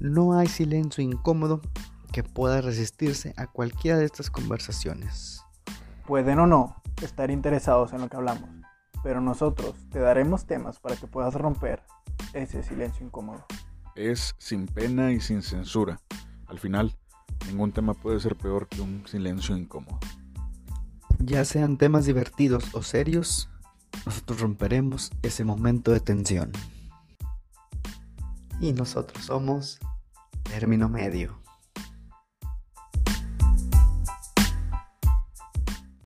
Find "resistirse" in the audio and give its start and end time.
2.60-3.34